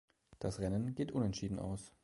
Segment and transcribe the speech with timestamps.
[0.39, 1.93] Das Rennen geht unentschieden aus.